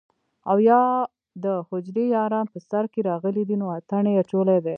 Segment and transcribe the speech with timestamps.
[0.49, 0.81] او يا
[1.43, 4.69] دحجرې ياران په سر کښې راغلي دي نو اتڼ يې اچولے دے